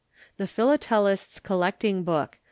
THE 0.37 0.47
PHILATELIST'S 0.47 1.41
COLLECTING 1.41 2.03
BOOK. 2.03 2.39